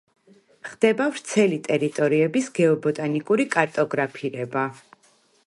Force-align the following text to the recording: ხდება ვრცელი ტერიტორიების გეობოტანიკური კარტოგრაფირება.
ხდება 0.69 1.05
ვრცელი 1.17 1.59
ტერიტორიების 1.67 2.49
გეობოტანიკური 2.61 3.47
კარტოგრაფირება. 3.59 4.67